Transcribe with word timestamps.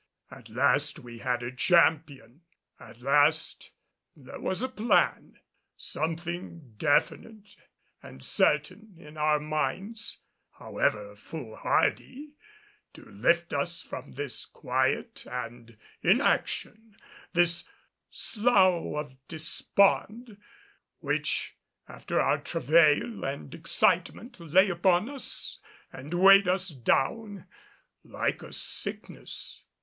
At 0.31 0.49
last 0.49 0.97
we 0.97 1.19
had 1.19 1.43
a 1.43 1.51
champion 1.51 2.41
at 2.79 3.01
last 3.01 3.69
there 4.15 4.39
was 4.39 4.63
a 4.63 4.67
plan 4.67 5.37
something 5.77 6.73
definite 6.77 7.55
and 8.01 8.23
certain 8.23 8.95
in 8.97 9.15
our 9.15 9.39
minds, 9.39 10.23
however 10.53 11.15
foolhardy, 11.15 12.33
to 12.93 13.03
lift 13.03 13.53
us 13.53 13.83
from 13.83 14.13
this 14.13 14.47
quiet 14.47 15.27
and 15.29 15.77
inaction, 16.01 16.97
this 17.33 17.69
slough 18.09 18.83
of 18.95 19.15
despond, 19.27 20.35
which, 20.97 21.55
after 21.87 22.19
our 22.19 22.39
travail 22.39 23.23
and 23.23 23.53
excitement, 23.53 24.39
lay 24.39 24.67
upon 24.67 25.09
us 25.11 25.59
and 25.93 26.15
weighed 26.15 26.47
us 26.47 26.69
down 26.69 27.45
like 28.03 28.41
a 28.41 28.51
sickness. 28.51 29.63